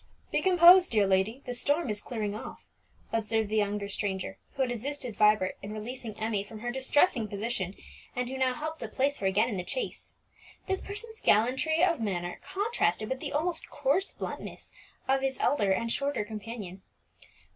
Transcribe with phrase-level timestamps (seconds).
[0.31, 2.65] "Be composed, dear lady; the storm is clearing off,"
[3.13, 7.75] observed the younger stranger, who had assisted Vibert in releasing Emmie from her distressing position,
[8.15, 10.17] and who now helped to place her again in the chaise.
[10.65, 14.71] This person's gallantry of manner contrasted with the almost coarse bluntness
[15.07, 16.81] of his elder and shorter companion.